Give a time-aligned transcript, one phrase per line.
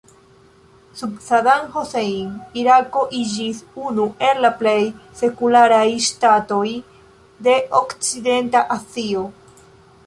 [1.01, 3.61] Sub Saddam Hussein Irako iĝis
[3.91, 4.79] unu el la plej
[5.21, 6.67] sekularaj ŝtatoj
[7.49, 9.29] de okcidenta Azio.